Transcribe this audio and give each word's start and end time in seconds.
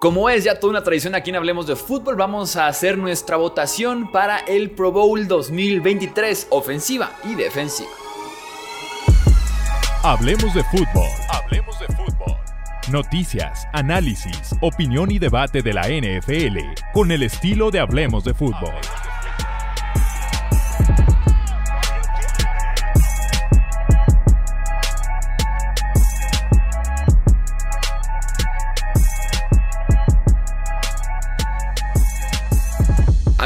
Como 0.00 0.30
es 0.30 0.44
ya 0.44 0.58
toda 0.58 0.70
una 0.70 0.82
tradición 0.82 1.14
aquí 1.14 1.28
en 1.28 1.36
Hablemos 1.36 1.66
de 1.66 1.76
Fútbol, 1.76 2.16
vamos 2.16 2.56
a 2.56 2.68
hacer 2.68 2.96
nuestra 2.96 3.36
votación 3.36 4.10
para 4.10 4.38
el 4.38 4.70
Pro 4.70 4.92
Bowl 4.92 5.28
2023, 5.28 6.46
ofensiva 6.48 7.12
y 7.22 7.34
defensiva. 7.34 7.90
Hablemos 10.02 10.54
de 10.54 10.64
fútbol. 10.64 11.06
Hablemos 11.28 11.78
de 11.80 11.86
fútbol. 11.88 12.34
Noticias, 12.90 13.68
análisis, 13.74 14.56
opinión 14.62 15.10
y 15.10 15.18
debate 15.18 15.60
de 15.60 15.74
la 15.74 15.82
NFL 15.82 16.80
con 16.94 17.12
el 17.12 17.22
estilo 17.22 17.70
de 17.70 17.80
Hablemos 17.80 18.24
de 18.24 18.32
fútbol. 18.32 18.72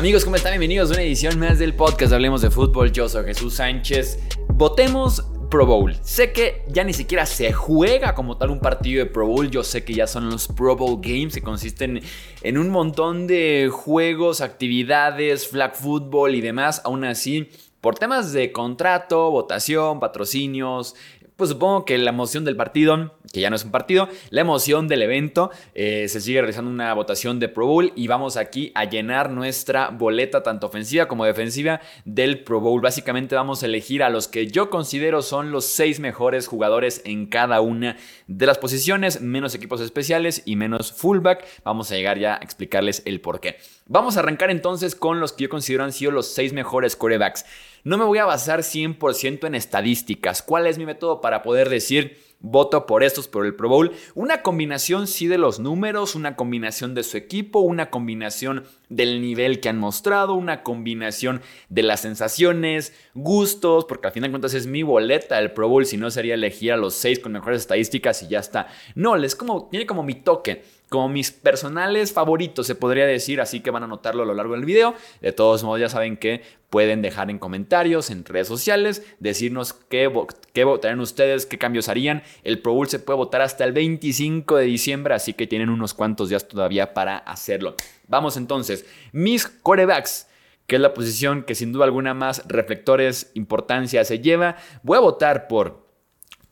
Amigos, 0.05 0.23
¿cómo 0.23 0.37
están? 0.37 0.53
Bienvenidos 0.53 0.91
a 0.91 0.93
una 0.93 1.03
edición 1.03 1.39
más 1.39 1.59
del 1.59 1.73
podcast 1.73 2.13
Hablemos 2.13 2.43
de 2.43 2.51
Fútbol. 2.51 2.93
Yo 2.93 3.09
soy 3.09 3.25
Jesús 3.25 3.55
Sánchez. 3.55 4.19
Votemos 4.49 5.25
Pro 5.51 5.65
Bowl. 5.65 5.97
Sé 6.03 6.31
que 6.31 6.63
ya 6.69 6.85
ni 6.85 6.93
siquiera 6.93 7.25
se 7.25 7.55
juega 7.55 8.15
como 8.15 8.37
tal 8.37 8.51
un 8.51 8.61
partido 8.61 9.03
de 9.03 9.11
Pro 9.11 9.27
Bowl. 9.27 9.51
Yo 9.51 9.65
sé 9.65 9.83
que 9.83 9.95
ya 9.95 10.07
son 10.07 10.29
los 10.29 10.47
Pro 10.49 10.77
Bowl 10.77 11.01
Games 11.01 11.33
que 11.33 11.41
consisten 11.41 12.03
en 12.43 12.59
un 12.59 12.69
montón 12.69 13.27
de 13.27 13.71
juegos, 13.73 14.43
actividades, 14.43 15.49
flag 15.49 15.75
football 15.75 16.35
y 16.35 16.43
demás. 16.43 16.83
Aún 16.85 17.07
así, 17.07 17.49
por 17.81 17.95
temas 17.95 18.35
de 18.35 18.53
contrato, 18.53 19.31
votación, 19.31 20.01
patrocinios, 20.01 20.97
pues 21.37 21.51
supongo 21.51 21.85
que 21.85 21.99
la 21.99 22.11
emoción 22.11 22.45
del 22.45 22.57
partido, 22.57 23.17
que 23.33 23.41
ya 23.41 23.51
no 23.51 23.57
es 23.57 23.65
un 23.65 23.73
partido, 23.73 24.09
la 24.31 24.43
emoción 24.43 24.87
del 24.87 25.03
evento, 25.03 25.51
eh, 25.75 26.07
se 26.09 26.21
sigue 26.21 26.41
realizando 26.41 26.71
una 26.71 26.95
votación 26.95 27.41
de 27.41 27.49
Pro 27.49 27.67
Bowl 27.67 27.93
y 27.97 28.07
vamos 28.07 28.37
aquí 28.37 28.71
a 28.75 28.85
llenar 28.85 29.31
nuestra 29.31 29.91
boleta 29.91 30.43
tanto 30.43 30.69
ofensiva 30.69 31.09
como 31.09 31.25
defensiva 31.25 31.81
del 32.05 32.45
Pro 32.45 32.61
Bowl. 32.61 32.81
Básicamente 32.81 33.35
vamos 33.35 33.63
a 33.63 33.67
elegir 33.67 34.03
a 34.03 34.11
los 34.11 34.29
que 34.29 34.47
yo 34.47 34.71
considero 34.71 35.23
son 35.23 35.51
los 35.51 35.65
seis 35.65 35.99
mejores 35.99 36.47
jugadores 36.47 37.03
en 37.05 37.27
cada 37.27 37.61
una 37.61 37.97
de 38.29 38.47
las 38.47 38.59
posiciones, 38.59 39.21
menos 39.21 39.55
equipos 39.55 39.81
especiales 39.81 40.43
y 40.45 40.55
menos 40.55 40.93
fullback. 40.93 41.45
Vamos 41.65 41.91
a 41.91 41.97
llegar 41.97 42.19
ya 42.19 42.35
a 42.35 42.39
explicarles 42.39 43.03
el 43.07 43.21
por 43.21 43.41
qué. 43.41 43.57
Vamos 43.87 44.17
a 44.17 44.21
arrancar 44.21 44.51
entonces 44.51 44.95
con 44.95 45.21
los 45.21 45.33
que 45.33 45.45
yo 45.45 45.49
considero 45.51 45.85
han 45.85 45.93
sido 45.93 46.13
los 46.13 46.33
seis 46.33 46.53
mejores 46.53 46.97
quarterbacks. 46.97 47.45
No 47.85 47.99
me 47.99 48.05
voy 48.05 48.17
a 48.17 48.25
basar 48.25 48.61
100% 48.61 49.47
en 49.47 49.55
estadísticas. 49.55 50.41
¿Cuál 50.41 50.67
es 50.67 50.79
mi 50.79 50.87
método 50.87 51.21
para 51.25 51.43
poder 51.43 51.71
decir 51.71 52.19
voto 52.41 52.85
por 52.85 53.03
estos 53.03 53.29
por 53.29 53.47
el 53.47 53.55
Pro 53.55 53.71
Bowl? 53.71 53.93
Una 54.15 54.43
combinación 54.43 55.07
sí 55.07 55.27
de 55.27 55.39
los 55.39 55.59
números, 55.59 56.15
una 56.15 56.37
combinación 56.37 56.95
de 56.95 57.03
su 57.03 57.17
equipo, 57.17 57.61
una 57.61 57.89
combinación 57.89 58.65
del 58.91 59.23
nivel 59.23 59.61
que 59.61 59.71
han 59.71 59.79
mostrado, 59.79 60.35
una 60.35 60.63
combinación 60.63 61.41
de 61.71 61.83
las 61.83 62.01
sensaciones, 62.01 62.93
gustos, 63.15 63.87
porque 63.87 64.09
al 64.09 64.13
final 64.13 64.29
de 64.29 64.33
cuentas 64.33 64.53
es 64.53 64.67
mi 64.67 64.83
boleta 64.83 65.37
del 65.37 65.53
Pro 65.53 65.67
Bowl, 65.67 65.87
si 65.87 65.97
no 65.97 66.11
sería 66.11 66.35
elegir 66.35 66.73
a 66.73 66.77
los 66.77 66.93
seis 66.93 67.19
con 67.19 67.33
mejores 67.33 67.63
estadísticas 67.63 68.23
y 68.23 68.29
ya 68.29 68.41
está. 68.41 68.67
No, 68.95 69.17
es 69.17 69.35
como, 69.35 69.71
tiene 69.71 69.87
como 69.87 70.03
mi 70.03 70.17
toque 70.17 70.63
como 70.95 71.09
mis 71.09 71.33
personales 71.33 72.13
favoritos, 72.13 72.69
se 72.69 72.77
podría 72.77 73.05
decir, 73.05 73.41
así 73.41 73.59
que 73.59 73.73
van 73.73 73.83
a 73.83 73.89
notarlo 73.89 74.23
a 74.23 74.27
lo 74.27 74.33
largo 74.33 74.55
del 74.55 74.65
video. 74.65 74.95
De 75.21 75.33
todos 75.33 75.65
modos, 75.65 75.81
ya 75.81 75.89
saben 75.89 76.17
que 76.17 76.43
pueden 76.71 77.03
dejar 77.03 77.31
en 77.31 77.41
comentarios, 77.41 78.11
en 78.11 78.25
redes 78.25 78.47
sociales, 78.47 79.05
decirnos 79.19 79.73
qué, 79.73 80.09
qué 80.53 80.63
votarían 80.63 81.01
ustedes, 81.01 81.47
qué 81.47 81.59
cambios 81.59 81.89
harían. 81.89 82.23
El 82.45 82.61
Pro 82.61 82.75
Bowl 82.75 82.87
se 82.87 83.01
puede 83.01 83.17
votar 83.17 83.43
hasta 83.43 83.65
el 83.65 83.73
25 83.73 84.57
de 84.57 84.67
diciembre, 84.67 85.15
así 85.15 85.33
que 85.33 85.49
tienen 85.49 85.69
unos 85.69 85.95
cuantos 85.95 86.29
días 86.29 86.47
todavía 86.47 86.95
para 86.95 87.19
hacerlo. 87.19 87.75
Vamos 88.07 88.37
entonces, 88.37 88.87
mis 89.11 89.49
corebacks 89.49 90.29
que 90.69 90.77
es 90.77 90.81
la 90.81 90.95
posición 90.95 91.43
que 91.43 91.55
sin 91.55 91.73
duda 91.73 91.85
alguna 91.85 92.15
más 92.15 92.43
reflectores, 92.47 93.31
importancia 93.35 94.03
se 94.05 94.21
lleva. 94.21 94.57
Voy 94.83 94.97
a 94.97 95.03
votar 95.03 95.47
por 95.47 95.84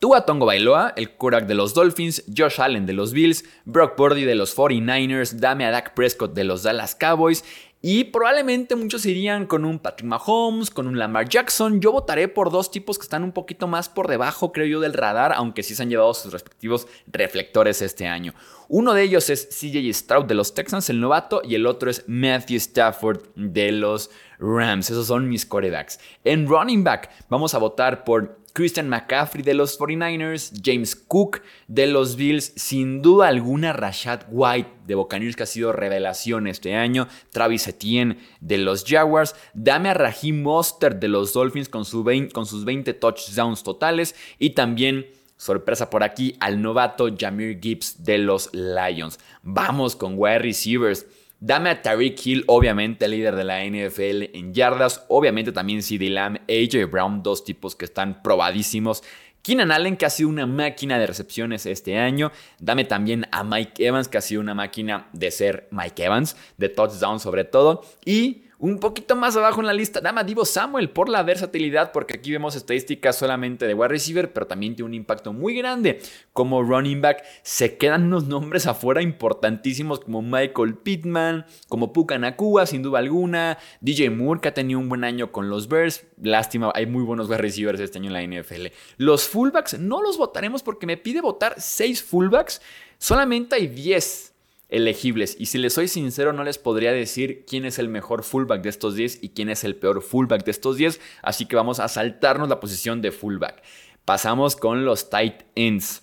Tua 0.03 0.25
Tongo 0.25 0.45
Bailoa, 0.45 0.91
el 0.97 1.11
quarterback 1.11 1.47
de 1.47 1.55
los 1.55 1.73
Dolphins, 1.73 2.25
Josh 2.37 2.59
Allen 2.59 2.85
de 2.85 2.91
los 2.91 3.13
Bills, 3.13 3.45
Brock 3.63 3.95
Purdy 3.95 4.25
de 4.25 4.35
los 4.35 4.53
49ers, 4.53 5.35
dame 5.35 5.65
a 5.65 5.71
Dak 5.71 5.93
Prescott 5.93 6.33
de 6.33 6.43
los 6.43 6.63
Dallas 6.63 6.93
Cowboys 6.93 7.45
y 7.85 8.05
probablemente 8.05 8.77
muchos 8.77 9.05
irían 9.05 9.45
con 9.45 9.65
un 9.65 9.77
Patrick 9.77 10.07
Mahomes, 10.07 10.69
con 10.69 10.87
un 10.87 10.97
Lamar 10.97 11.27
Jackson. 11.27 11.81
Yo 11.81 11.91
votaré 11.91 12.29
por 12.29 12.49
dos 12.49 12.71
tipos 12.71 12.97
que 12.97 13.03
están 13.03 13.25
un 13.25 13.33
poquito 13.33 13.67
más 13.67 13.89
por 13.89 14.07
debajo, 14.07 14.53
creo 14.53 14.65
yo, 14.65 14.79
del 14.79 14.93
radar, 14.93 15.33
aunque 15.35 15.63
sí 15.63 15.75
se 15.75 15.83
han 15.83 15.89
llevado 15.89 16.13
sus 16.13 16.31
respectivos 16.31 16.87
reflectores 17.07 17.81
este 17.81 18.07
año. 18.07 18.33
Uno 18.69 18.93
de 18.93 19.03
ellos 19.03 19.29
es 19.29 19.49
CJ 19.49 19.93
Stroud 19.93 20.23
de 20.27 20.33
los 20.33 20.53
Texans, 20.53 20.89
el 20.89 21.01
novato, 21.01 21.41
y 21.43 21.55
el 21.55 21.65
otro 21.65 21.91
es 21.91 22.05
Matthew 22.07 22.55
Stafford 22.55 23.19
de 23.35 23.73
los 23.73 24.09
Rams. 24.39 24.89
Esos 24.89 25.07
son 25.07 25.27
mis 25.27 25.45
corebacks. 25.45 25.99
En 26.23 26.47
running 26.47 26.85
back, 26.85 27.09
vamos 27.27 27.53
a 27.53 27.57
votar 27.57 28.05
por 28.05 28.39
Christian 28.53 28.87
McCaffrey 28.87 29.43
de 29.43 29.55
los 29.55 29.79
49ers, 29.79 30.61
James 30.63 30.95
Cook 30.95 31.41
de 31.67 31.87
los 31.87 32.15
Bills, 32.15 32.53
sin 32.55 33.01
duda 33.01 33.27
alguna 33.27 33.73
Rashad 33.73 34.21
White 34.29 34.69
de 34.85 34.95
Buccaneers 34.95 35.35
que 35.35 35.43
ha 35.43 35.47
sido 35.47 35.71
revelación 35.71 36.47
este 36.47 36.75
año, 36.75 37.07
Travis 37.31 37.67
Etienne 37.67 38.17
de 38.41 38.57
los 38.57 38.83
Jaguars, 38.85 39.35
dame 39.53 39.89
a 39.89 39.93
Raheem 39.93 40.41
Mostert 40.41 40.99
de 40.99 41.07
los 41.07 41.33
Dolphins 41.33 41.69
con, 41.69 41.83
con 42.31 42.45
sus 42.45 42.65
20 42.65 42.93
touchdowns 42.93 43.63
totales 43.63 44.15
y 44.39 44.51
también 44.51 45.07
sorpresa 45.37 45.89
por 45.89 46.03
aquí 46.03 46.35
al 46.39 46.61
novato 46.61 47.09
Jameer 47.17 47.59
Gibbs 47.61 48.03
de 48.03 48.17
los 48.17 48.49
Lions. 48.53 49.19
Vamos 49.41 49.95
con 49.95 50.13
wide 50.17 50.39
receivers. 50.39 51.05
Dame 51.39 51.69
a 51.71 51.81
Tariq 51.81 52.25
Hill, 52.25 52.43
obviamente 52.47 53.05
líder 53.09 53.35
de 53.35 53.43
la 53.43 53.65
NFL 53.65 54.33
en 54.33 54.53
yardas. 54.53 55.03
Obviamente 55.09 55.51
también 55.51 55.83
CD 55.83 56.09
Lamb, 56.09 56.37
AJ 56.47 56.89
Brown, 56.89 57.21
dos 57.21 57.43
tipos 57.43 57.75
que 57.75 57.83
están 57.83 58.23
probadísimos. 58.23 59.03
Keenan 59.43 59.73
Allen, 59.73 59.97
que 59.97 60.05
ha 60.05 60.09
sido 60.09 60.29
una 60.29 60.47
máquina 60.47 60.97
de 60.97 61.05
recepciones 61.05 61.65
este 61.65 61.97
año. 61.97 62.31
Dame 62.59 62.85
también 62.85 63.27
a 63.29 63.43
Mike 63.43 63.85
Evans, 63.85 64.07
que 64.07 64.17
ha 64.17 64.21
sido 64.21 64.39
una 64.39 64.55
máquina 64.55 65.09
de 65.11 65.31
ser 65.31 65.67
Mike 65.69 66.05
Evans, 66.05 66.37
de 66.57 66.69
touchdown 66.69 67.19
sobre 67.19 67.43
todo. 67.43 67.83
Y 68.05 68.45
un 68.63 68.79
poquito 68.79 69.17
más 69.17 69.35
abajo 69.35 69.59
en 69.59 69.67
la 69.67 69.73
lista, 69.73 69.99
dama 69.99 70.23
Divo 70.23 70.45
Samuel 70.45 70.89
por 70.89 71.09
la 71.09 71.21
versatilidad, 71.21 71.91
porque 71.91 72.13
aquí 72.15 72.31
vemos 72.31 72.55
estadísticas 72.55 73.17
solamente 73.17 73.67
de 73.67 73.73
wide 73.73 73.89
receiver, 73.89 74.31
pero 74.31 74.47
también 74.47 74.73
tiene 74.73 74.87
un 74.87 74.93
impacto 74.93 75.33
muy 75.33 75.53
grande. 75.53 75.99
Como 76.31 76.63
running 76.63 77.01
back, 77.01 77.25
se 77.41 77.75
quedan 77.75 78.05
unos 78.05 78.25
nombres 78.25 78.65
afuera 78.65 79.01
importantísimos 79.01 79.99
como 79.99 80.21
Michael 80.21 80.75
Pittman, 80.75 81.45
como 81.67 81.91
Puka 81.91 82.17
Nakua, 82.17 82.65
sin 82.65 82.83
duda 82.83 82.99
alguna, 82.99 83.57
DJ 83.81 84.11
Moore, 84.11 84.39
que 84.39 84.47
ha 84.47 84.53
tenido 84.53 84.79
un 84.79 84.87
buen 84.87 85.03
año 85.03 85.33
con 85.33 85.49
los 85.49 85.67
Bears. 85.67 86.05
Lástima, 86.21 86.71
hay 86.73 86.85
muy 86.85 87.03
buenos 87.03 87.27
wide 87.27 87.39
receivers 87.39 87.81
este 87.81 87.97
año 87.97 88.15
en 88.15 88.33
la 88.33 88.41
NFL. 88.41 88.67
Los 88.95 89.27
fullbacks 89.27 89.77
no 89.77 90.01
los 90.01 90.17
votaremos 90.17 90.63
porque 90.63 90.87
me 90.87 90.95
pide 90.95 91.19
votar 91.19 91.55
6 91.57 92.01
fullbacks. 92.01 92.61
Solamente 92.97 93.55
hay 93.55 93.67
10 93.67 94.32
elegibles. 94.73 95.35
Y 95.39 95.45
si 95.45 95.59
les 95.59 95.73
soy 95.73 95.87
sincero, 95.87 96.33
no 96.33 96.43
les 96.43 96.57
podría 96.57 96.91
decir 96.91 97.45
quién 97.47 97.63
es 97.63 97.77
el 97.77 97.89
mejor 97.89 98.23
fullback 98.23 98.63
de 98.63 98.69
estos 98.69 98.95
10 98.95 99.19
y 99.21 99.29
quién 99.29 99.49
es 99.49 99.63
el 99.63 99.75
peor 99.75 100.01
fullback 100.01 100.43
de 100.43 100.51
estos 100.51 100.77
10. 100.77 100.99
Así 101.21 101.45
que 101.45 101.55
vamos 101.55 101.79
a 101.79 101.87
saltarnos 101.87 102.49
la 102.49 102.59
posición 102.59 103.01
de 103.01 103.11
fullback. 103.11 103.61
Pasamos 104.03 104.55
con 104.55 104.83
los 104.83 105.09
tight 105.09 105.43
ends. 105.55 106.01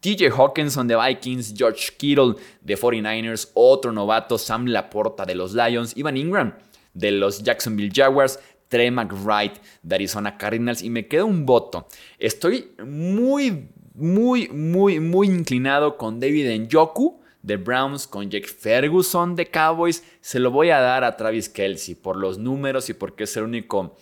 TJ 0.00 0.30
Hawkinson 0.30 0.86
de 0.86 0.96
Vikings, 0.96 1.54
George 1.56 1.92
Kittle 1.96 2.34
de 2.60 2.76
49ers, 2.76 3.50
otro 3.54 3.90
novato, 3.90 4.38
Sam 4.38 4.66
Laporta 4.66 5.24
de 5.24 5.34
los 5.34 5.54
Lions, 5.54 5.96
Ivan 5.96 6.16
Ingram 6.16 6.54
de 6.92 7.10
los 7.10 7.42
Jacksonville 7.42 7.90
Jaguars, 7.92 8.38
Trey 8.68 8.90
McBride 8.90 9.54
de 9.82 9.94
Arizona 9.94 10.38
Cardinals 10.38 10.82
y 10.82 10.90
me 10.90 11.08
queda 11.08 11.24
un 11.24 11.44
voto. 11.46 11.88
Estoy 12.18 12.72
muy, 12.86 13.70
muy, 13.94 14.48
muy, 14.50 15.00
muy 15.00 15.26
inclinado 15.26 15.96
con 15.96 16.20
David 16.20 16.60
Njoku 16.60 17.23
de 17.44 17.58
Browns 17.58 18.06
con 18.06 18.30
Jake 18.30 18.48
Ferguson 18.48 19.36
de 19.36 19.50
Cowboys, 19.50 20.02
se 20.22 20.40
lo 20.40 20.50
voy 20.50 20.70
a 20.70 20.80
dar 20.80 21.04
a 21.04 21.16
Travis 21.16 21.50
Kelsey 21.50 21.94
por 21.94 22.16
los 22.16 22.38
números 22.38 22.88
y 22.88 22.94
porque 22.94 23.24
es 23.24 23.36
el 23.36 23.44
único, 23.44 23.96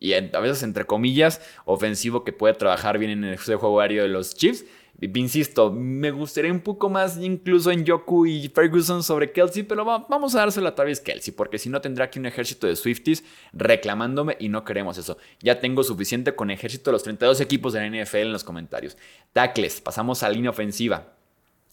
y 0.00 0.14
a 0.14 0.20
veces 0.40 0.62
entre 0.62 0.86
comillas, 0.86 1.42
ofensivo 1.66 2.24
que 2.24 2.32
puede 2.32 2.54
trabajar 2.54 2.98
bien 2.98 3.10
en 3.10 3.24
el 3.24 3.36
juego 3.36 3.80
aéreo 3.80 4.04
de 4.04 4.08
los 4.08 4.34
Chiefs. 4.34 4.64
Insisto, 5.00 5.70
me 5.70 6.10
gustaría 6.10 6.50
un 6.50 6.60
poco 6.60 6.88
más 6.88 7.18
incluso 7.18 7.70
en 7.70 7.84
Yoku 7.84 8.26
y 8.26 8.48
Ferguson 8.48 9.02
sobre 9.02 9.32
Kelsey, 9.32 9.62
pero 9.64 9.84
vamos 9.84 10.34
a 10.34 10.38
dárselo 10.38 10.66
a 10.66 10.74
Travis 10.74 11.00
Kelsey, 11.00 11.32
porque 11.32 11.58
si 11.58 11.68
no 11.68 11.80
tendrá 11.82 12.06
aquí 12.06 12.18
un 12.18 12.26
ejército 12.26 12.66
de 12.66 12.74
Swifties 12.74 13.22
reclamándome 13.52 14.36
y 14.40 14.48
no 14.48 14.64
queremos 14.64 14.96
eso. 14.98 15.18
Ya 15.40 15.60
tengo 15.60 15.84
suficiente 15.84 16.34
con 16.34 16.50
ejército 16.50 16.90
de 16.90 16.92
los 16.92 17.02
32 17.02 17.40
equipos 17.42 17.74
de 17.74 17.80
la 17.80 18.02
NFL 18.02 18.16
en 18.16 18.32
los 18.32 18.44
comentarios. 18.44 18.96
Tackles, 19.34 19.82
pasamos 19.82 20.22
a 20.22 20.30
línea 20.30 20.50
ofensiva. 20.50 21.17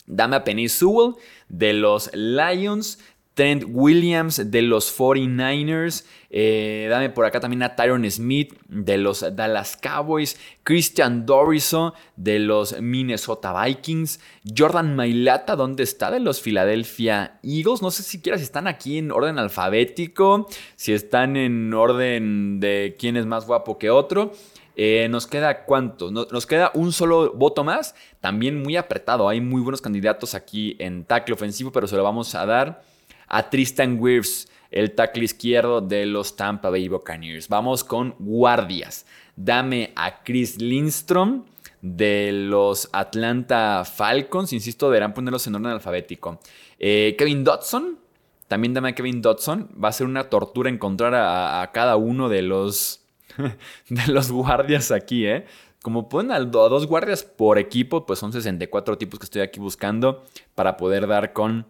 Dame 0.08 0.36
a 0.36 0.44
Penny 0.44 0.70
Sewell 0.70 1.16
de 1.50 1.74
los 1.74 2.12
Lions. 2.14 3.00
Trent 3.36 3.66
Williams 3.68 4.50
de 4.50 4.62
los 4.62 4.98
49ers. 4.98 6.06
Eh, 6.30 6.88
dame 6.90 7.10
por 7.10 7.26
acá 7.26 7.40
también 7.42 7.64
a 7.64 7.76
Tyron 7.76 8.10
Smith 8.10 8.54
de 8.70 8.98
los 8.98 9.26
Dallas 9.36 9.78
Cowboys. 9.78 10.40
Christian 10.64 11.26
Doriso 11.26 11.94
de 12.16 12.40
los 12.40 12.82
Minnesota 12.82 13.54
Vikings. 13.64 14.22
Jordan 14.58 14.96
Mailata, 14.96 15.58
¿dónde 15.58 15.84
está? 15.84 16.12
De 16.12 16.22
los 16.22 16.42
Philadelphia 16.42 17.40
Eagles. 17.44 17.82
No 17.82 17.92
sé 17.92 18.04
siquiera 18.04 18.38
si 18.38 18.46
están 18.46 18.68
aquí 18.68 18.98
en 18.98 19.12
orden 19.12 19.38
alfabético. 19.38 20.48
Si 20.78 20.94
están 20.94 21.36
en 21.36 21.74
orden 21.74 22.62
de 22.62 22.96
quién 22.98 23.18
es 23.18 23.26
más 23.26 23.46
guapo 23.46 23.78
que 23.78 23.90
otro. 23.90 24.32
Eh, 24.76 25.08
nos 25.10 25.26
queda 25.28 25.66
cuánto? 25.66 26.12
Nos, 26.12 26.46
queda 26.46 26.72
un 26.74 26.92
solo 26.92 27.34
voto 27.34 27.64
más. 27.64 27.96
También 28.20 28.62
muy 28.62 28.76
apretado. 28.76 29.30
Hay 29.30 29.42
muy 29.42 29.62
buenos 29.62 29.82
candidatos 29.82 30.36
aquí 30.36 30.76
en 30.80 31.06
tackle 31.06 31.34
ofensivo, 31.34 31.72
pero 31.72 31.88
se 31.88 31.96
lo 31.96 32.04
vamos 32.04 32.36
a 32.36 32.46
dar 32.46 32.84
a 33.28 33.50
Tristan 33.50 33.98
Wirfs, 34.00 34.48
el 34.72 34.94
tackle 34.94 35.24
izquierdo 35.24 35.82
de 35.82 36.06
los 36.06 36.36
Tampa 36.36 36.70
Bay 36.70 36.88
Buccaneers. 36.88 37.48
Vamos 37.48 37.84
con 37.84 38.16
guardias. 38.20 39.06
Dame 39.36 39.94
a 39.96 40.24
Chris 40.24 40.62
Lindstrom 40.62 41.46
de 41.82 42.32
los 42.34 42.90
Atlanta 42.92 43.84
Falcons. 43.86 44.52
Insisto, 44.54 44.90
deberán 44.90 45.14
ponerlos 45.14 45.48
en 45.48 45.56
orden 45.56 45.72
alfabético. 45.72 46.40
Eh, 46.80 47.16
Kevin 47.18 47.44
Dodson. 47.44 48.00
También 48.48 48.76
dame 48.76 48.90
a 48.90 48.96
Kevin 48.96 49.22
Dodson. 49.22 49.70
Va 49.84 49.90
a 49.90 49.92
ser 49.92 50.06
una 50.06 50.30
tortura 50.30 50.70
encontrar 50.70 51.16
a 51.16 51.72
cada 51.74 51.96
uno 51.96 52.30
de 52.30 52.44
los 52.44 53.05
de 53.90 54.12
los 54.12 54.32
guardias 54.32 54.92
aquí, 54.92 55.26
¿eh? 55.26 55.46
Como 55.82 56.10
ponen 56.10 56.32
a 56.32 56.40
dos 56.40 56.88
guardias 56.88 57.24
por 57.24 57.60
equipo, 57.60 58.06
pues 58.06 58.18
son 58.18 58.34
64 58.34 58.98
tipos 58.98 59.20
que 59.20 59.26
estoy 59.26 59.42
aquí 59.42 59.60
buscando 59.60 60.24
para 60.56 60.78
poder 60.78 61.06
dar 61.06 61.32
con 61.32 61.68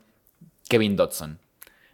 Kevin 0.70 0.96
Dodson. 0.96 1.40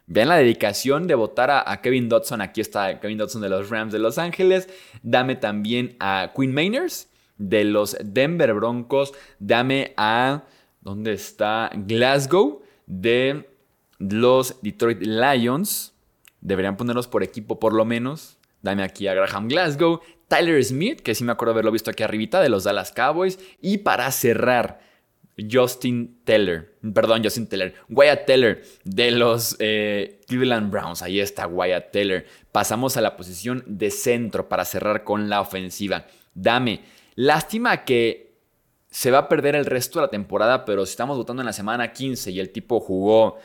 Vean 0.06 0.28
la 0.28 0.36
dedicación 0.36 1.06
de 1.06 1.14
votar 1.14 1.50
a, 1.50 1.80
Kevin 1.80 2.08
Dodson. 2.08 2.40
Aquí 2.40 2.60
está 2.60 3.00
Kevin 3.00 3.18
Dodson 3.18 3.40
de 3.40 3.48
los 3.48 3.70
Rams 3.70 3.92
de 3.92 3.98
Los 3.98 4.18
Ángeles. 4.18 4.68
Dame 5.02 5.36
también 5.36 5.96
a 6.00 6.32
Quinn 6.36 6.52
Mainers 6.52 7.08
de 7.38 7.64
los 7.64 7.96
Denver 8.02 8.52
Broncos. 8.54 9.12
Dame 9.38 9.94
a. 9.96 10.42
¿Dónde 10.80 11.12
está? 11.12 11.70
Glasgow 11.74 12.62
de 12.86 13.48
los 13.98 14.60
Detroit 14.62 15.00
Lions. 15.00 15.94
Deberían 16.40 16.76
ponerlos 16.76 17.08
por 17.08 17.22
equipo 17.22 17.58
por 17.58 17.72
lo 17.72 17.84
menos. 17.84 18.38
Dame 18.62 18.82
aquí 18.82 19.08
a 19.08 19.14
Graham 19.14 19.48
Glasgow, 19.48 20.00
Tyler 20.28 20.62
Smith, 20.64 21.00
que 21.00 21.14
sí 21.14 21.24
me 21.24 21.32
acuerdo 21.32 21.52
haberlo 21.52 21.72
visto 21.72 21.90
aquí 21.90 22.02
arribita, 22.02 22.40
de 22.40 22.48
los 22.48 22.64
Dallas 22.64 22.92
Cowboys. 22.92 23.38
Y 23.60 23.78
para 23.78 24.10
cerrar, 24.10 24.80
Justin 25.50 26.20
Teller, 26.24 26.76
perdón, 26.94 27.22
Justin 27.24 27.46
Teller, 27.46 27.74
Wyatt 27.88 28.26
Teller 28.26 28.62
de 28.84 29.10
los 29.10 29.56
eh, 29.58 30.20
Cleveland 30.26 30.70
Browns. 30.70 31.02
Ahí 31.02 31.20
está 31.20 31.46
Wyatt 31.46 31.90
Teller. 31.90 32.26
Pasamos 32.52 32.96
a 32.96 33.00
la 33.00 33.16
posición 33.16 33.64
de 33.66 33.90
centro 33.90 34.48
para 34.48 34.64
cerrar 34.64 35.04
con 35.04 35.28
la 35.28 35.40
ofensiva. 35.40 36.06
Dame, 36.34 36.80
lástima 37.14 37.84
que 37.84 38.32
se 38.90 39.10
va 39.10 39.18
a 39.18 39.28
perder 39.28 39.56
el 39.56 39.64
resto 39.64 39.98
de 39.98 40.06
la 40.06 40.10
temporada, 40.10 40.64
pero 40.64 40.84
si 40.84 40.90
estamos 40.90 41.16
votando 41.16 41.40
en 41.40 41.46
la 41.46 41.54
semana 41.54 41.92
15 41.92 42.30
y 42.30 42.40
el 42.40 42.50
tipo 42.50 42.78
jugó 42.78 43.38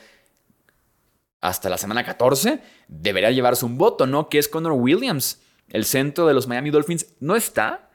hasta 1.40 1.68
la 1.68 1.78
semana 1.78 2.04
14, 2.04 2.60
debería 2.88 3.30
llevarse 3.30 3.64
un 3.64 3.78
voto, 3.78 4.06
¿no? 4.06 4.28
Que 4.28 4.38
es 4.38 4.48
Connor 4.48 4.72
Williams, 4.72 5.42
el 5.68 5.84
centro 5.84 6.26
de 6.26 6.34
los 6.34 6.48
Miami 6.48 6.70
Dolphins. 6.70 7.14
¿No 7.20 7.36
está? 7.36 7.90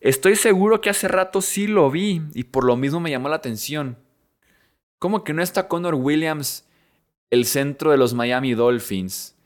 Estoy 0.00 0.36
seguro 0.36 0.80
que 0.80 0.90
hace 0.90 1.08
rato 1.08 1.42
sí 1.42 1.66
lo 1.66 1.90
vi 1.90 2.22
y 2.34 2.44
por 2.44 2.64
lo 2.64 2.76
mismo 2.76 3.00
me 3.00 3.10
llamó 3.10 3.28
la 3.28 3.36
atención. 3.36 3.98
¿Cómo 4.98 5.24
que 5.24 5.32
no 5.32 5.42
está 5.42 5.68
Connor 5.68 5.94
Williams, 5.94 6.66
el 7.30 7.44
centro 7.44 7.90
de 7.90 7.98
los 7.98 8.14
Miami 8.14 8.54
Dolphins? 8.54 9.36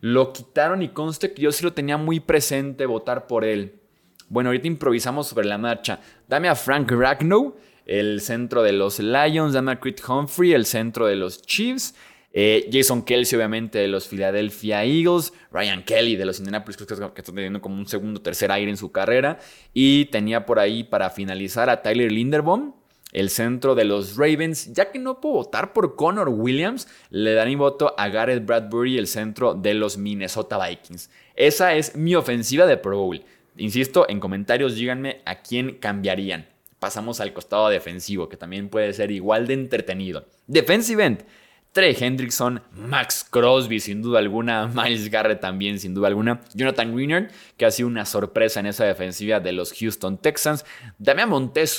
Lo 0.00 0.32
quitaron 0.32 0.82
y 0.82 0.90
conste 0.90 1.32
que 1.32 1.42
yo 1.42 1.52
sí 1.52 1.64
lo 1.64 1.72
tenía 1.72 1.96
muy 1.96 2.20
presente 2.20 2.86
votar 2.86 3.26
por 3.26 3.44
él. 3.44 3.80
Bueno, 4.28 4.50
ahorita 4.50 4.66
improvisamos 4.66 5.26
sobre 5.26 5.46
la 5.46 5.58
marcha. 5.58 6.00
Dame 6.28 6.48
a 6.48 6.54
Frank 6.54 6.90
Ragnow, 6.90 7.56
el 7.84 8.20
centro 8.20 8.62
de 8.62 8.72
los 8.72 8.98
Lions. 8.98 9.54
Dame 9.54 9.72
a 9.72 9.80
Creed 9.80 9.98
Humphrey, 10.06 10.52
el 10.52 10.66
centro 10.66 11.06
de 11.06 11.16
los 11.16 11.42
Chiefs. 11.42 11.94
Eh, 12.32 12.68
Jason 12.72 13.02
Kelsey, 13.02 13.36
obviamente, 13.36 13.78
de 13.78 13.88
los 13.88 14.06
Philadelphia 14.06 14.84
Eagles. 14.84 15.32
Ryan 15.50 15.82
Kelly, 15.82 16.16
de 16.16 16.26
los 16.26 16.38
Indianapolis 16.38 16.76
que 16.76 16.84
está 16.84 17.32
teniendo 17.32 17.60
como 17.60 17.76
un 17.76 17.86
segundo 17.86 18.20
tercer 18.20 18.52
aire 18.52 18.70
en 18.70 18.76
su 18.76 18.92
carrera. 18.92 19.38
Y 19.72 20.06
tenía 20.06 20.46
por 20.46 20.58
ahí 20.58 20.84
para 20.84 21.10
finalizar 21.10 21.70
a 21.70 21.82
Tyler 21.82 22.12
Linderbaum, 22.12 22.74
el 23.12 23.30
centro 23.30 23.74
de 23.74 23.84
los 23.84 24.16
Ravens. 24.16 24.72
Ya 24.72 24.90
que 24.90 24.98
no 24.98 25.20
puedo 25.20 25.36
votar 25.36 25.72
por 25.72 25.96
Connor 25.96 26.28
Williams, 26.28 26.86
le 27.10 27.34
dan 27.34 27.48
mi 27.48 27.56
voto 27.56 27.94
a 27.96 28.08
Garrett 28.08 28.44
Bradbury, 28.44 28.98
el 28.98 29.06
centro 29.06 29.54
de 29.54 29.74
los 29.74 29.96
Minnesota 29.96 30.64
Vikings. 30.64 31.10
Esa 31.34 31.74
es 31.74 31.96
mi 31.96 32.14
ofensiva 32.14 32.66
de 32.66 32.76
Pro 32.76 32.98
Bowl. 32.98 33.22
Insisto, 33.56 34.06
en 34.08 34.20
comentarios 34.20 34.76
díganme 34.76 35.20
a 35.24 35.42
quién 35.42 35.78
cambiarían. 35.78 36.46
Pasamos 36.78 37.20
al 37.20 37.32
costado 37.32 37.68
defensivo, 37.70 38.28
que 38.28 38.36
también 38.36 38.68
puede 38.68 38.92
ser 38.92 39.10
igual 39.10 39.48
de 39.48 39.54
entretenido. 39.54 40.26
Defensive 40.46 41.04
end. 41.04 41.24
Trey 41.72 41.96
Hendrickson, 41.98 42.62
Max 42.72 43.26
Crosby, 43.28 43.80
sin 43.80 44.02
duda 44.02 44.18
alguna, 44.18 44.66
Miles 44.74 45.10
Garrett 45.10 45.40
también, 45.40 45.78
sin 45.78 45.94
duda 45.94 46.08
alguna, 46.08 46.40
Jonathan 46.54 46.94
Greenard, 46.94 47.30
que 47.56 47.66
ha 47.66 47.70
sido 47.70 47.88
una 47.88 48.04
sorpresa 48.04 48.60
en 48.60 48.66
esa 48.66 48.84
defensiva 48.84 49.40
de 49.40 49.52
los 49.52 49.72
Houston 49.72 50.18
Texans, 50.18 50.64
Damian 50.98 51.28
Montez 51.28 51.78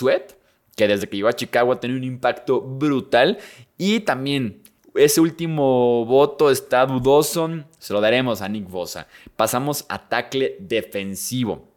que 0.76 0.88
desde 0.88 1.10
que 1.10 1.18
llegó 1.18 1.28
a 1.28 1.34
Chicago 1.34 1.74
ha 1.74 1.80
tenido 1.80 1.98
un 1.98 2.06
impacto 2.06 2.62
brutal, 2.62 3.40
y 3.78 4.02
también 4.02 4.62
ese 4.96 5.22
último 5.22 6.06
voto 6.06 6.50
está 6.50 6.86
dudoso, 6.86 7.64
se 7.78 7.94
lo 7.94 8.02
daremos 8.02 8.42
a 8.42 8.50
Nick 8.50 8.70
Bosa. 8.70 9.08
Pasamos 9.36 9.86
a 9.90 10.10
tackle 10.10 10.58
defensivo. 10.60 11.68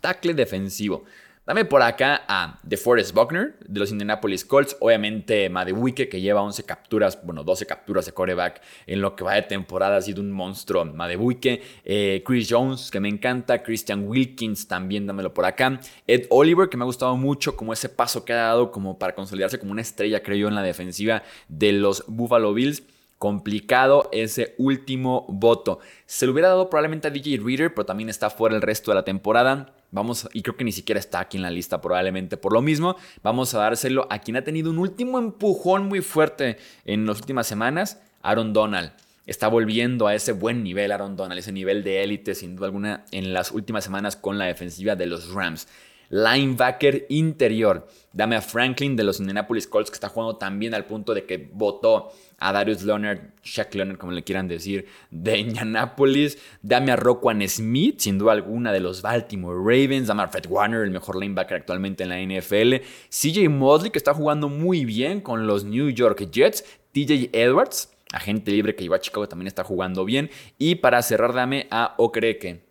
Tackle 0.00 0.34
defensivo. 0.34 1.04
Dame 1.46 1.66
por 1.66 1.82
acá 1.82 2.22
a 2.26 2.58
DeForest 2.62 3.12
Buckner 3.12 3.54
de 3.68 3.78
los 3.78 3.90
Indianapolis 3.90 4.46
Colts. 4.46 4.78
Obviamente 4.80 5.50
Madewike 5.50 6.08
que 6.08 6.22
lleva 6.22 6.40
11 6.40 6.64
capturas, 6.64 7.18
bueno, 7.22 7.44
12 7.44 7.66
capturas 7.66 8.06
de 8.06 8.12
coreback 8.12 8.62
en 8.86 9.02
lo 9.02 9.14
que 9.14 9.24
va 9.24 9.34
de 9.34 9.42
temporada. 9.42 9.98
Ha 9.98 10.00
sido 10.00 10.22
un 10.22 10.32
monstruo 10.32 10.86
Madewike. 10.86 11.60
Eh, 11.84 12.22
Chris 12.24 12.48
Jones 12.48 12.90
que 12.90 12.98
me 12.98 13.10
encanta. 13.10 13.62
Christian 13.62 14.08
Wilkins 14.08 14.66
también 14.68 15.06
dámelo 15.06 15.34
por 15.34 15.44
acá. 15.44 15.80
Ed 16.06 16.24
Oliver 16.30 16.70
que 16.70 16.78
me 16.78 16.84
ha 16.84 16.86
gustado 16.86 17.14
mucho 17.18 17.56
como 17.56 17.74
ese 17.74 17.90
paso 17.90 18.24
que 18.24 18.32
ha 18.32 18.36
dado 18.36 18.70
como 18.70 18.98
para 18.98 19.14
consolidarse 19.14 19.58
como 19.58 19.72
una 19.72 19.82
estrella 19.82 20.22
creo 20.22 20.38
yo 20.38 20.48
en 20.48 20.54
la 20.54 20.62
defensiva 20.62 21.24
de 21.48 21.72
los 21.72 22.04
Buffalo 22.06 22.54
Bills 22.54 22.84
complicado 23.18 24.08
ese 24.12 24.54
último 24.58 25.26
voto. 25.28 25.78
Se 26.06 26.26
lo 26.26 26.32
hubiera 26.32 26.48
dado 26.48 26.68
probablemente 26.68 27.08
a 27.08 27.10
DJ 27.10 27.38
Reader, 27.38 27.74
pero 27.74 27.86
también 27.86 28.08
está 28.08 28.30
fuera 28.30 28.54
el 28.54 28.62
resto 28.62 28.90
de 28.90 28.96
la 28.96 29.04
temporada. 29.04 29.74
Vamos, 29.90 30.28
y 30.32 30.42
creo 30.42 30.56
que 30.56 30.64
ni 30.64 30.72
siquiera 30.72 30.98
está 30.98 31.20
aquí 31.20 31.36
en 31.36 31.42
la 31.42 31.50
lista 31.50 31.80
probablemente 31.80 32.36
por 32.36 32.52
lo 32.52 32.60
mismo. 32.60 32.96
Vamos 33.22 33.54
a 33.54 33.60
dárselo 33.60 34.06
a 34.10 34.18
quien 34.18 34.36
ha 34.36 34.44
tenido 34.44 34.70
un 34.70 34.78
último 34.78 35.18
empujón 35.18 35.86
muy 35.86 36.00
fuerte 36.00 36.58
en 36.84 37.06
las 37.06 37.20
últimas 37.20 37.46
semanas, 37.46 38.00
Aaron 38.22 38.52
Donald. 38.52 38.92
Está 39.26 39.48
volviendo 39.48 40.06
a 40.06 40.14
ese 40.14 40.32
buen 40.32 40.62
nivel 40.62 40.92
Aaron 40.92 41.16
Donald, 41.16 41.38
ese 41.38 41.52
nivel 41.52 41.82
de 41.82 42.02
élite 42.02 42.34
sin 42.34 42.56
duda 42.56 42.66
alguna 42.66 43.04
en 43.10 43.32
las 43.32 43.52
últimas 43.52 43.84
semanas 43.84 44.16
con 44.16 44.36
la 44.36 44.46
defensiva 44.46 44.96
de 44.96 45.06
los 45.06 45.32
Rams 45.32 45.66
linebacker 46.10 47.06
interior. 47.08 47.88
Dame 48.12 48.36
a 48.36 48.40
Franklin 48.40 48.96
de 48.96 49.04
los 49.04 49.18
Indianapolis 49.18 49.66
Colts, 49.66 49.90
que 49.90 49.94
está 49.94 50.08
jugando 50.08 50.36
también 50.36 50.74
al 50.74 50.84
punto 50.84 51.14
de 51.14 51.24
que 51.24 51.50
votó 51.52 52.12
a 52.44 52.52
Darius 52.52 52.82
Leonard, 52.82 53.20
Shaq 53.42 53.74
Leonard, 53.74 53.96
como 53.96 54.12
le 54.12 54.22
quieran 54.22 54.48
decir, 54.48 54.86
de 55.10 55.38
Indianapolis. 55.38 56.36
Dame 56.60 56.92
a 56.92 56.96
Roquan 56.96 57.40
Smith, 57.48 58.00
sin 58.00 58.18
duda 58.18 58.32
alguna, 58.32 58.70
de 58.70 58.80
los 58.80 59.00
Baltimore 59.00 59.56
Ravens. 59.56 60.08
Dame 60.08 60.24
a 60.24 60.28
Fred 60.28 60.44
Warner, 60.50 60.82
el 60.82 60.90
mejor 60.90 61.16
linebacker 61.16 61.56
actualmente 61.56 62.02
en 62.02 62.10
la 62.10 62.20
NFL. 62.20 62.84
CJ 63.08 63.48
Mosley, 63.48 63.90
que 63.90 63.96
está 63.96 64.12
jugando 64.12 64.50
muy 64.50 64.84
bien 64.84 65.22
con 65.22 65.46
los 65.46 65.64
New 65.64 65.88
York 65.88 66.30
Jets. 66.30 66.66
TJ 66.92 67.30
Edwards, 67.32 67.88
agente 68.12 68.50
libre 68.50 68.74
que 68.74 68.84
iba 68.84 68.96
a 68.96 69.00
Chicago, 69.00 69.26
también 69.26 69.46
está 69.46 69.64
jugando 69.64 70.04
bien. 70.04 70.28
Y 70.58 70.74
para 70.74 71.00
cerrar, 71.00 71.32
dame 71.32 71.66
a 71.70 71.94
Okereke. 71.96 72.62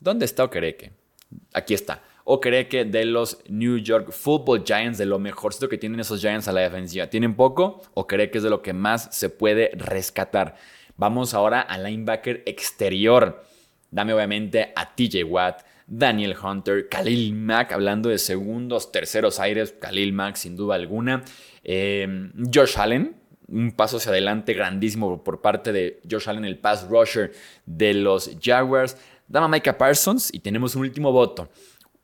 ¿Dónde 0.00 0.24
está 0.24 0.44
Okereke? 0.44 0.92
Aquí 1.52 1.74
está 1.74 2.02
o 2.30 2.42
cree 2.42 2.68
que 2.68 2.84
de 2.84 3.06
los 3.06 3.38
New 3.48 3.78
York 3.78 4.12
Football 4.12 4.62
Giants, 4.62 4.98
de 4.98 5.06
lo 5.06 5.18
mejorcito 5.18 5.66
que 5.66 5.78
tienen 5.78 6.00
esos 6.00 6.20
Giants 6.20 6.46
a 6.46 6.52
la 6.52 6.60
defensiva, 6.60 7.06
tienen 7.06 7.34
poco 7.34 7.80
o 7.94 8.06
cree 8.06 8.30
que 8.30 8.36
es 8.36 8.44
de 8.44 8.50
lo 8.50 8.60
que 8.60 8.74
más 8.74 9.08
se 9.12 9.30
puede 9.30 9.70
rescatar. 9.72 10.54
Vamos 10.98 11.32
ahora 11.32 11.62
al 11.62 11.84
linebacker 11.84 12.42
exterior. 12.44 13.42
Dame 13.90 14.12
obviamente 14.12 14.74
a 14.76 14.94
TJ 14.94 15.24
Watt, 15.24 15.62
Daniel 15.86 16.36
Hunter, 16.36 16.90
Khalil 16.90 17.34
Mack, 17.34 17.72
hablando 17.72 18.10
de 18.10 18.18
segundos, 18.18 18.92
terceros 18.92 19.40
aires, 19.40 19.74
Khalil 19.80 20.12
Mack 20.12 20.36
sin 20.36 20.54
duda 20.54 20.74
alguna. 20.74 21.24
Em, 21.64 22.30
Josh 22.52 22.76
Allen, 22.76 23.16
un 23.46 23.72
paso 23.72 23.96
hacia 23.96 24.10
adelante 24.10 24.52
grandísimo 24.52 25.24
por 25.24 25.40
parte 25.40 25.72
de 25.72 26.02
Josh 26.08 26.28
Allen, 26.28 26.44
el 26.44 26.58
pass 26.58 26.86
rusher 26.90 27.32
de 27.64 27.94
los 27.94 28.32
Jaguars. 28.38 28.98
Dame 29.28 29.46
a 29.46 29.48
Micah 29.48 29.78
Parsons 29.78 30.28
y 30.32 30.40
tenemos 30.40 30.74
un 30.74 30.82
último 30.82 31.10
voto. 31.10 31.48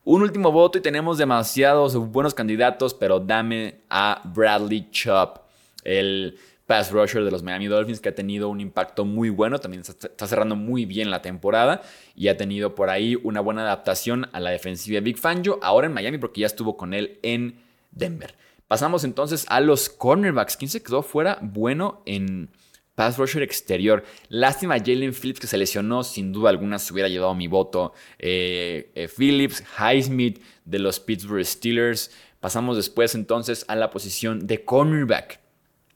Un 0.07 0.21
último 0.21 0.51
voto 0.51 0.77
y 0.77 0.81
tenemos 0.81 1.17
demasiados 1.17 1.95
buenos 1.95 2.35
candidatos, 2.35 2.93
pero 2.93 3.19
dame 3.19 3.81
a 3.89 4.21
Bradley 4.23 4.87
Chubb, 4.91 5.39
el 5.83 6.37
pass 6.67 6.91
rusher 6.91 7.23
de 7.23 7.31
los 7.31 7.41
Miami 7.41 7.65
Dolphins, 7.65 7.99
que 7.99 8.09
ha 8.09 8.13
tenido 8.13 8.49
un 8.49 8.61
impacto 8.61 9.03
muy 9.03 9.31
bueno, 9.31 9.57
también 9.57 9.81
está 9.81 10.27
cerrando 10.27 10.55
muy 10.55 10.85
bien 10.85 11.09
la 11.09 11.23
temporada 11.23 11.81
y 12.15 12.27
ha 12.27 12.37
tenido 12.37 12.75
por 12.75 12.91
ahí 12.91 13.17
una 13.23 13.41
buena 13.41 13.63
adaptación 13.63 14.29
a 14.31 14.39
la 14.39 14.51
defensiva 14.51 14.97
de 14.97 15.01
Big 15.01 15.17
Fangio, 15.17 15.57
ahora 15.63 15.87
en 15.87 15.93
Miami 15.93 16.19
porque 16.19 16.41
ya 16.41 16.47
estuvo 16.47 16.77
con 16.77 16.93
él 16.93 17.17
en 17.23 17.63
Denver. 17.89 18.35
Pasamos 18.67 19.05
entonces 19.05 19.47
a 19.49 19.59
los 19.59 19.89
cornerbacks. 19.89 20.55
¿Quién 20.55 20.69
se 20.69 20.83
quedó 20.83 21.01
fuera? 21.01 21.39
Bueno, 21.41 22.03
en 22.05 22.51
pass 22.95 23.17
rusher 23.17 23.43
exterior. 23.43 24.03
Lástima 24.29 24.79
Jalen 24.79 25.13
Phillips 25.13 25.39
que 25.39 25.47
se 25.47 25.57
lesionó, 25.57 26.03
sin 26.03 26.31
duda 26.31 26.49
alguna 26.49 26.79
se 26.79 26.93
hubiera 26.93 27.09
llevado 27.09 27.35
mi 27.35 27.47
voto. 27.47 27.93
Eh, 28.17 28.91
eh, 28.95 29.07
Phillips, 29.07 29.63
Highsmith 29.77 30.41
de 30.63 30.79
los 30.79 30.99
Pittsburgh 30.99 31.45
Steelers. 31.45 32.11
Pasamos 32.39 32.77
después 32.77 33.15
entonces 33.15 33.65
a 33.67 33.75
la 33.75 33.89
posición 33.89 34.47
de 34.47 34.63
cornerback. 34.63 35.39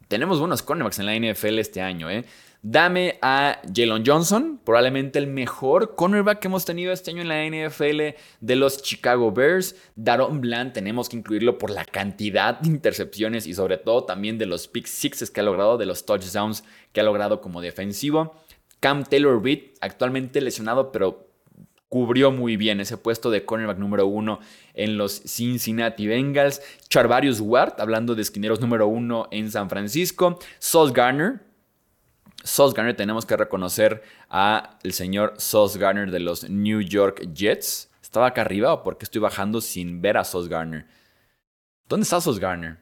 Tenemos 0.08 0.39
buenos 0.39 0.62
cornerbacks 0.62 1.00
en 1.00 1.06
la 1.06 1.15
NFL 1.15 1.60
este 1.60 1.82
año, 1.82 2.10
¿eh? 2.10 2.25
Dame 2.62 3.18
a 3.22 3.62
Jalen 3.74 4.04
Johnson, 4.06 4.60
probablemente 4.66 5.18
el 5.18 5.28
mejor 5.28 5.96
cornerback 5.96 6.39
que 6.39 6.50
hemos 6.50 6.66
tenido 6.66 6.92
este 6.92 7.12
año 7.12 7.22
en 7.22 7.30
la 7.30 7.46
NFL 7.46 8.18
de 8.42 8.56
los 8.58 8.82
Chicago 8.82 9.32
Bears. 9.32 9.78
Daron 9.96 10.42
Bland, 10.42 10.74
tenemos 10.74 11.08
que 11.08 11.16
incluirlo 11.16 11.58
por 11.58 11.70
la 11.70 11.86
cantidad 11.86 12.60
de 12.60 12.68
intercepciones 12.68 13.48
y 13.48 13.54
sobre 13.54 13.78
todo 13.78 14.04
también 14.04 14.38
de 14.38 14.46
los 14.46 14.68
pick 14.68 14.88
sixes 14.88 15.32
que 15.32 15.39
ha 15.39 15.44
logrado, 15.44 15.78
de 15.78 15.86
los 15.86 16.06
touchdowns 16.06 16.66
que 16.92 17.00
ha 17.00 17.04
logrado 17.06 17.39
como 17.39 17.62
defensivo. 17.62 18.36
Cam 18.82 19.06
Taylor 19.06 19.42
Reed, 19.42 19.72
actualmente 19.80 20.42
lesionado, 20.42 20.92
pero 20.92 21.30
cubrió 21.88 22.30
muy 22.32 22.58
bien 22.58 22.82
ese 22.82 22.98
puesto 22.98 23.32
de 23.32 23.46
cornerback 23.46 23.78
número 23.78 24.06
uno 24.06 24.39
en 24.74 24.98
los 24.98 25.13
Cincinnati 25.13 26.08
Bengals. 26.08 26.62
Charvarius 26.89 27.39
Ward, 27.39 27.80
hablando 27.80 28.16
de 28.16 28.22
esquineros 28.22 28.60
número 28.60 28.88
uno 28.88 29.30
en 29.32 29.50
San 29.50 29.70
Francisco. 29.70 30.39
Sauce 30.60 30.94
Garner, 30.94 31.49
Garner 32.75 32.96
tenemos 32.96 33.25
que 33.25 33.38
reconocer 33.38 34.03
a 34.29 34.77
el 34.84 34.93
señor 34.93 35.34
Sauce 35.38 35.77
Garner 35.77 36.12
de 36.12 36.19
los 36.19 36.50
New 36.50 36.81
York 36.81 37.34
Jets. 37.34 37.89
¿Estaba 38.01 38.27
acá 38.27 38.41
arriba 38.41 38.74
o 38.74 38.84
por 38.84 38.98
qué 38.98 39.05
estoy 39.05 39.22
bajando 39.22 39.62
sin 39.62 40.01
ver 40.01 40.17
a 40.17 40.24
Sauce 40.24 40.50
Garner? 40.50 40.86
¿Dónde 41.88 42.03
está 42.03 42.22
Sauce 42.22 42.39
Garner? 42.39 42.77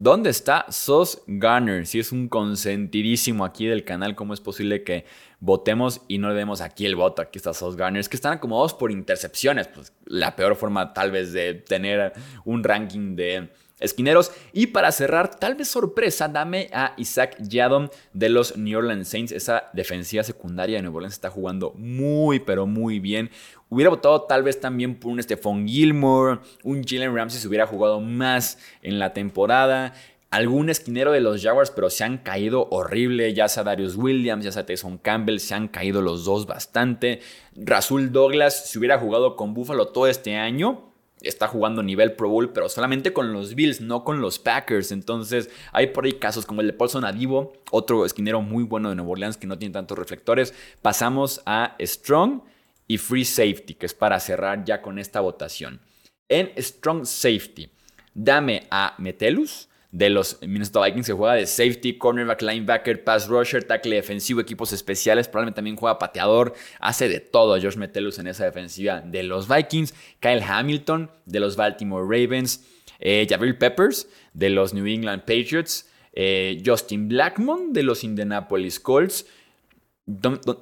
¿Dónde 0.00 0.30
está 0.30 0.66
Sauce 0.68 1.18
Garner? 1.26 1.84
Si 1.84 1.98
es 1.98 2.12
un 2.12 2.28
consentidísimo 2.28 3.44
aquí 3.44 3.66
del 3.66 3.84
canal, 3.84 4.14
¿cómo 4.14 4.32
es 4.32 4.40
posible 4.40 4.84
que 4.84 5.06
votemos 5.40 6.02
y 6.06 6.18
no 6.18 6.28
le 6.28 6.36
demos 6.36 6.60
aquí 6.60 6.86
el 6.86 6.94
voto? 6.94 7.20
Aquí 7.20 7.38
está 7.38 7.52
Sauce 7.52 7.76
Garner. 7.76 7.98
Es 7.98 8.08
que 8.08 8.14
están 8.14 8.34
acomodados 8.34 8.74
por 8.74 8.92
intercepciones. 8.92 9.66
Pues 9.66 9.92
la 10.04 10.36
peor 10.36 10.54
forma 10.54 10.92
tal 10.92 11.10
vez 11.10 11.32
de 11.32 11.54
tener 11.54 12.12
un 12.44 12.62
ranking 12.62 13.16
de 13.16 13.50
esquineros. 13.80 14.32
Y 14.52 14.68
para 14.68 14.92
cerrar, 14.92 15.34
tal 15.34 15.54
vez 15.54 15.68
sorpresa, 15.68 16.28
dame 16.28 16.68
a 16.72 16.94
Isaac 16.96 17.36
Yadom 17.40 17.88
de 18.12 18.28
los 18.28 18.56
New 18.56 18.78
Orleans 18.78 19.08
Saints. 19.08 19.32
Esa 19.32 19.70
defensiva 19.72 20.22
secundaria 20.22 20.76
de 20.76 20.82
Nueva 20.82 20.96
Orleans 20.96 21.14
está 21.14 21.30
jugando 21.30 21.72
muy, 21.76 22.40
pero 22.40 22.66
muy 22.66 22.98
bien. 22.98 23.30
Hubiera 23.70 23.90
votado 23.90 24.22
tal 24.22 24.42
vez 24.42 24.60
también 24.60 24.98
por 24.98 25.12
un 25.12 25.22
Stephon 25.22 25.68
Gilmore, 25.68 26.40
un 26.64 26.82
Jalen 26.84 27.14
Ramsey 27.14 27.40
se 27.40 27.48
hubiera 27.48 27.66
jugado 27.66 28.00
más 28.00 28.58
en 28.82 28.98
la 28.98 29.12
temporada. 29.12 29.92
Algún 30.30 30.68
esquinero 30.68 31.12
de 31.12 31.20
los 31.20 31.42
Jaguars, 31.42 31.70
pero 31.70 31.88
se 31.88 32.04
han 32.04 32.18
caído 32.18 32.68
horrible. 32.70 33.32
Ya 33.32 33.48
sea 33.48 33.64
Darius 33.64 33.96
Williams, 33.96 34.44
ya 34.44 34.52
sea 34.52 34.66
Tyson 34.66 34.98
Campbell, 34.98 35.38
se 35.38 35.54
han 35.54 35.68
caído 35.68 36.02
los 36.02 36.24
dos 36.24 36.46
bastante. 36.46 37.20
Rasul 37.56 38.12
Douglas, 38.12 38.68
si 38.68 38.78
hubiera 38.78 38.98
jugado 38.98 39.36
con 39.36 39.54
Buffalo 39.54 39.88
todo 39.88 40.06
este 40.06 40.36
año, 40.36 40.87
está 41.22 41.48
jugando 41.48 41.82
nivel 41.82 42.12
Pro 42.12 42.28
Bowl, 42.28 42.52
pero 42.52 42.68
solamente 42.68 43.12
con 43.12 43.32
los 43.32 43.54
Bills, 43.54 43.80
no 43.80 44.04
con 44.04 44.20
los 44.20 44.38
Packers. 44.38 44.92
Entonces, 44.92 45.50
hay 45.72 45.88
por 45.88 46.04
ahí 46.04 46.12
casos 46.12 46.46
como 46.46 46.60
el 46.60 46.68
de 46.68 46.72
Paulson 46.72 47.04
Adivo, 47.04 47.52
otro 47.70 48.04
esquinero 48.04 48.40
muy 48.42 48.64
bueno 48.64 48.88
de 48.88 48.96
Nueva 48.96 49.10
Orleans 49.10 49.36
que 49.36 49.46
no 49.46 49.58
tiene 49.58 49.72
tantos 49.72 49.98
reflectores. 49.98 50.54
Pasamos 50.82 51.42
a 51.46 51.76
Strong 51.80 52.42
y 52.86 52.98
Free 52.98 53.24
Safety, 53.24 53.74
que 53.74 53.86
es 53.86 53.94
para 53.94 54.20
cerrar 54.20 54.64
ya 54.64 54.80
con 54.80 54.98
esta 54.98 55.20
votación. 55.20 55.80
En 56.28 56.52
Strong 56.56 57.06
Safety, 57.06 57.70
dame 58.14 58.66
a 58.70 58.94
Metelus, 58.98 59.67
de 59.90 60.10
los 60.10 60.38
Minnesota 60.42 60.84
Vikings 60.84 61.06
que 61.06 61.12
juega 61.14 61.34
de 61.34 61.46
safety, 61.46 61.96
cornerback, 61.96 62.42
linebacker, 62.42 63.04
pass 63.04 63.26
rusher, 63.26 63.64
tackle 63.64 63.96
defensivo, 63.96 64.40
equipos 64.40 64.72
especiales, 64.72 65.28
probablemente 65.28 65.56
también 65.56 65.76
juega 65.76 65.98
pateador, 65.98 66.54
hace 66.78 67.08
de 67.08 67.20
todo 67.20 67.54
a 67.54 67.60
Josh 67.60 67.76
Metellus 67.76 68.18
en 68.18 68.26
esa 68.26 68.44
defensiva 68.44 69.00
de 69.00 69.22
los 69.22 69.48
Vikings, 69.48 69.94
Kyle 70.20 70.42
Hamilton 70.42 71.10
de 71.24 71.40
los 71.40 71.56
Baltimore 71.56 72.04
Ravens, 72.04 72.66
eh, 72.98 73.26
Jabril 73.28 73.56
Peppers 73.56 74.08
de 74.34 74.50
los 74.50 74.74
New 74.74 74.86
England 74.86 75.22
Patriots, 75.22 75.88
eh, 76.12 76.62
Justin 76.64 77.08
Blackmon 77.08 77.72
de 77.72 77.82
los 77.82 78.04
Indianapolis 78.04 78.80
Colts, 78.80 79.26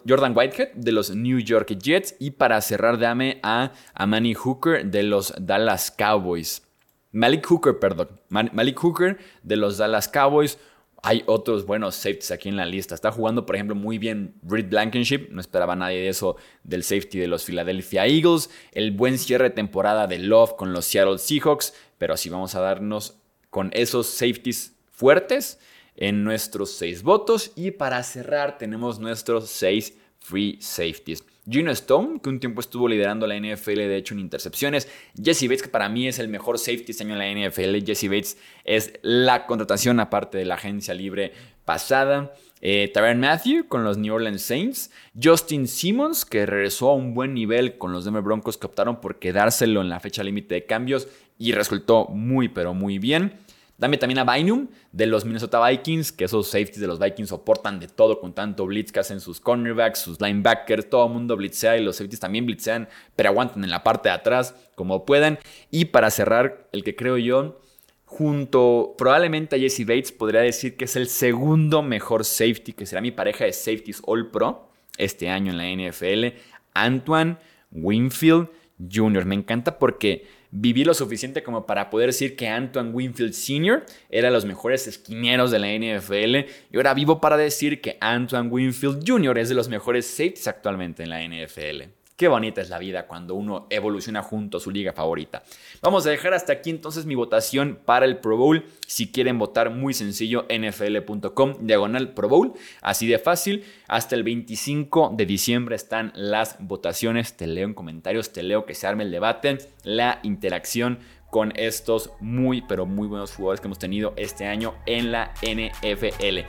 Jordan 0.08 0.36
Whitehead 0.36 0.72
de 0.74 0.92
los 0.92 1.14
New 1.14 1.38
York 1.38 1.78
Jets 1.78 2.16
y 2.18 2.32
para 2.32 2.60
cerrar 2.60 2.98
dame 2.98 3.38
a 3.44 3.72
Amani 3.94 4.34
Hooker 4.34 4.86
de 4.86 5.04
los 5.04 5.32
Dallas 5.38 5.92
Cowboys. 5.92 6.65
Malik 7.12 7.46
Hooker, 7.46 7.78
perdón. 7.78 8.08
Malik 8.28 8.78
Hooker 8.78 9.18
de 9.42 9.56
los 9.56 9.78
Dallas 9.78 10.08
Cowboys. 10.08 10.58
Hay 11.02 11.22
otros 11.26 11.66
buenos 11.66 11.94
safeties 11.94 12.30
aquí 12.30 12.48
en 12.48 12.56
la 12.56 12.66
lista. 12.66 12.94
Está 12.94 13.12
jugando, 13.12 13.46
por 13.46 13.54
ejemplo, 13.54 13.74
muy 13.76 13.98
bien 13.98 14.34
Reed 14.42 14.68
Blankenship. 14.68 15.28
No 15.30 15.40
esperaba 15.40 15.76
nadie 15.76 15.98
de 15.98 16.08
eso 16.08 16.36
del 16.64 16.82
safety 16.82 17.18
de 17.18 17.28
los 17.28 17.44
Philadelphia 17.44 18.06
Eagles. 18.06 18.50
El 18.72 18.90
buen 18.90 19.18
cierre 19.18 19.44
de 19.44 19.50
temporada 19.50 20.06
de 20.06 20.18
Love 20.18 20.56
con 20.56 20.72
los 20.72 20.84
Seattle 20.84 21.18
Seahawks. 21.18 21.74
Pero 21.98 22.14
así 22.14 22.28
vamos 22.28 22.54
a 22.54 22.60
darnos 22.60 23.18
con 23.50 23.70
esos 23.72 24.08
safeties 24.08 24.74
fuertes 24.90 25.60
en 25.96 26.24
nuestros 26.24 26.72
seis 26.72 27.02
votos. 27.02 27.52
Y 27.54 27.70
para 27.70 28.02
cerrar, 28.02 28.58
tenemos 28.58 28.98
nuestros 28.98 29.48
seis 29.48 29.94
free 30.18 30.58
safeties. 30.60 31.22
Gino 31.48 31.70
Stone, 31.70 32.20
que 32.20 32.28
un 32.28 32.40
tiempo 32.40 32.60
estuvo 32.60 32.88
liderando 32.88 33.26
la 33.26 33.38
NFL, 33.38 33.76
de 33.76 33.96
hecho, 33.96 34.14
en 34.14 34.20
intercepciones. 34.20 34.88
Jesse 35.20 35.44
Bates, 35.44 35.62
que 35.62 35.68
para 35.68 35.88
mí 35.88 36.08
es 36.08 36.18
el 36.18 36.28
mejor 36.28 36.58
safety 36.58 36.90
este 36.90 37.04
año 37.04 37.20
en 37.20 37.42
la 37.42 37.48
NFL. 37.48 37.84
Jesse 37.84 38.08
Bates 38.08 38.38
es 38.64 38.92
la 39.02 39.46
contratación 39.46 40.00
aparte 40.00 40.38
de 40.38 40.44
la 40.44 40.56
agencia 40.56 40.94
libre 40.94 41.32
pasada. 41.64 42.32
Eh, 42.60 42.92
Matthew 43.16 43.68
con 43.68 43.84
los 43.84 43.98
New 43.98 44.14
Orleans 44.14 44.42
Saints. 44.42 44.90
Justin 45.20 45.68
Simmons, 45.68 46.24
que 46.24 46.46
regresó 46.46 46.90
a 46.90 46.94
un 46.94 47.14
buen 47.14 47.34
nivel 47.34 47.78
con 47.78 47.92
los 47.92 48.04
Denver 48.04 48.22
Broncos, 48.22 48.56
que 48.56 48.66
optaron 48.66 49.00
por 49.00 49.18
quedárselo 49.18 49.82
en 49.82 49.88
la 49.88 50.00
fecha 50.00 50.24
límite 50.24 50.54
de 50.54 50.66
cambios 50.66 51.08
y 51.38 51.52
resultó 51.52 52.06
muy, 52.06 52.48
pero 52.48 52.74
muy 52.74 52.98
bien. 52.98 53.34
Dame 53.78 53.98
también 53.98 54.18
a 54.18 54.24
Bynum 54.24 54.68
de 54.92 55.06
los 55.06 55.26
Minnesota 55.26 55.66
Vikings, 55.66 56.10
que 56.12 56.24
esos 56.24 56.48
safeties 56.48 56.80
de 56.80 56.86
los 56.86 56.98
Vikings 56.98 57.28
soportan 57.28 57.78
de 57.78 57.88
todo 57.88 58.20
con 58.20 58.32
tanto 58.32 58.64
blitz 58.64 58.90
que 58.90 59.00
hacen 59.00 59.20
sus 59.20 59.38
cornerbacks, 59.38 59.98
sus 59.98 60.20
linebackers, 60.20 60.88
todo 60.88 61.06
el 61.06 61.12
mundo 61.12 61.36
blitzea 61.36 61.76
y 61.76 61.84
los 61.84 61.96
safeties 61.96 62.20
también 62.20 62.46
blitzean, 62.46 62.88
pero 63.14 63.28
aguantan 63.28 63.64
en 63.64 63.70
la 63.70 63.84
parte 63.84 64.08
de 64.08 64.14
atrás 64.14 64.54
como 64.74 65.04
puedan. 65.04 65.38
Y 65.70 65.86
para 65.86 66.10
cerrar, 66.10 66.68
el 66.72 66.84
que 66.84 66.96
creo 66.96 67.18
yo, 67.18 67.60
junto 68.06 68.94
probablemente 68.96 69.56
a 69.56 69.58
Jesse 69.58 69.80
Bates, 69.80 70.12
podría 70.12 70.40
decir 70.40 70.78
que 70.78 70.86
es 70.86 70.96
el 70.96 71.08
segundo 71.08 71.82
mejor 71.82 72.24
safety, 72.24 72.72
que 72.72 72.86
será 72.86 73.02
mi 73.02 73.10
pareja 73.10 73.44
de 73.44 73.52
safeties 73.52 74.00
All 74.06 74.30
Pro 74.30 74.70
este 74.96 75.28
año 75.28 75.52
en 75.52 75.58
la 75.58 75.90
NFL, 75.90 76.38
Antoine 76.72 77.36
Winfield 77.72 78.48
Jr. 78.78 79.24
Me 79.26 79.34
encanta 79.34 79.78
porque 79.78 80.26
viví 80.58 80.84
lo 80.84 80.94
suficiente 80.94 81.42
como 81.42 81.66
para 81.66 81.90
poder 81.90 82.08
decir 82.08 82.34
que 82.34 82.48
Antoine 82.48 82.90
Winfield 82.90 83.32
Sr. 83.32 83.84
era 84.08 84.30
los 84.30 84.44
mejores 84.44 84.86
esquineros 84.86 85.50
de 85.50 85.58
la 85.58 85.68
NFL 85.68 86.48
y 86.72 86.76
ahora 86.76 86.94
vivo 86.94 87.20
para 87.20 87.36
decir 87.36 87.80
que 87.80 87.98
Antoine 88.00 88.48
Winfield 88.48 89.04
Jr. 89.06 89.38
es 89.38 89.48
de 89.48 89.54
los 89.54 89.68
mejores 89.68 90.06
safeties 90.06 90.48
actualmente 90.48 91.02
en 91.02 91.10
la 91.10 91.22
NFL. 91.22 91.95
Qué 92.16 92.28
bonita 92.28 92.62
es 92.62 92.70
la 92.70 92.78
vida 92.78 93.06
cuando 93.06 93.34
uno 93.34 93.66
evoluciona 93.68 94.22
junto 94.22 94.56
a 94.56 94.60
su 94.60 94.70
liga 94.70 94.94
favorita. 94.94 95.42
Vamos 95.82 96.06
a 96.06 96.10
dejar 96.10 96.32
hasta 96.32 96.54
aquí 96.54 96.70
entonces 96.70 97.04
mi 97.04 97.14
votación 97.14 97.78
para 97.84 98.06
el 98.06 98.16
Pro 98.16 98.38
Bowl. 98.38 98.64
Si 98.86 99.12
quieren 99.12 99.38
votar, 99.38 99.68
muy 99.68 99.92
sencillo, 99.92 100.46
nfl.com, 100.48 101.54
diagonal 101.60 102.14
Pro 102.14 102.30
Bowl. 102.30 102.54
Así 102.80 103.06
de 103.06 103.18
fácil. 103.18 103.64
Hasta 103.86 104.14
el 104.14 104.22
25 104.22 105.12
de 105.14 105.26
diciembre 105.26 105.76
están 105.76 106.12
las 106.14 106.56
votaciones. 106.58 107.36
Te 107.36 107.46
leo 107.46 107.66
en 107.66 107.74
comentarios, 107.74 108.32
te 108.32 108.42
leo 108.42 108.64
que 108.64 108.74
se 108.74 108.86
arme 108.86 109.04
el 109.04 109.10
debate, 109.10 109.58
la 109.82 110.20
interacción 110.22 111.00
con 111.30 111.52
estos 111.56 112.12
muy, 112.20 112.62
pero 112.62 112.86
muy 112.86 113.08
buenos 113.08 113.34
jugadores 113.34 113.60
que 113.60 113.66
hemos 113.66 113.78
tenido 113.78 114.14
este 114.16 114.46
año 114.46 114.74
en 114.86 115.12
la 115.12 115.34
NFL. 115.42 116.46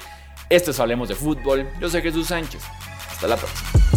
Esto 0.49 0.71
es 0.71 0.79
Hablemos 0.79 1.09
de 1.09 1.15
Fútbol. 1.15 1.67
Yo 1.81 1.89
soy 1.89 2.01
Jesús 2.01 2.27
Sánchez. 2.27 2.63
Hasta 3.11 3.27
la 3.27 3.35
próxima. 3.35 3.96